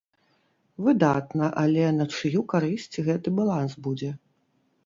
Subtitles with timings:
[0.85, 4.11] Выдатна, але на чыю карысць гэты баланс будзе?